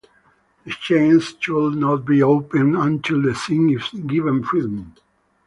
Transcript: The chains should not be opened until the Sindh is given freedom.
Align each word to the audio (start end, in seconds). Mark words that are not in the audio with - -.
The 0.65 0.71
chains 0.71 1.35
should 1.39 1.75
not 1.75 2.05
be 2.05 2.23
opened 2.23 2.75
until 2.75 3.21
the 3.21 3.35
Sindh 3.35 3.69
is 3.79 3.87
given 3.91 4.43
freedom. 4.43 4.95